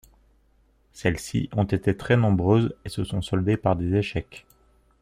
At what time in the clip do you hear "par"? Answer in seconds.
3.55-3.75